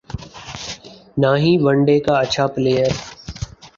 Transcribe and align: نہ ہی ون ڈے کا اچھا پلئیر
نہ 1.21 1.31
ہی 1.41 1.51
ون 1.63 1.77
ڈے 1.85 1.97
کا 2.05 2.13
اچھا 2.23 2.45
پلئیر 2.53 2.91